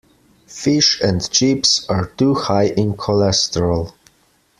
[0.47, 3.93] Fish and chips are too high in cholesterol.